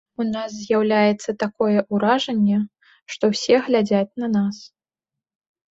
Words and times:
У 0.23 0.25
нас 0.35 0.51
з'яўляецца 0.61 1.35
такое 1.43 1.77
ўражанне, 1.97 2.59
што 3.13 3.23
ўсе 3.35 3.55
глядзяць 3.69 4.05
на 4.25 4.33
нас. 4.39 4.55